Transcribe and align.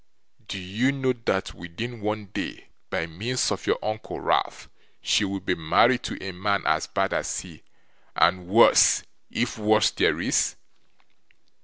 'Do 0.47 0.57
you 0.57 0.91
know 0.91 1.13
that 1.13 1.53
within 1.53 2.01
one 2.01 2.25
day, 2.25 2.69
by 2.89 3.05
means 3.05 3.51
of 3.51 3.67
your 3.67 3.77
uncle 3.83 4.19
Ralph, 4.19 4.67
she 4.99 5.23
will 5.25 5.41
be 5.41 5.53
married 5.53 6.01
to 6.05 6.17
a 6.23 6.31
man 6.31 6.63
as 6.65 6.87
bad 6.87 7.13
as 7.13 7.41
he, 7.41 7.61
and 8.15 8.47
worse, 8.47 9.03
if 9.29 9.59
worse 9.59 9.91
there 9.91 10.19
is? 10.19 10.55